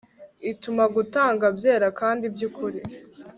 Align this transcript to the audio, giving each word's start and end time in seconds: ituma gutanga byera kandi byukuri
ituma 0.51 0.83
gutanga 0.95 1.45
byera 1.57 1.87
kandi 1.99 2.23
byukuri 2.33 2.79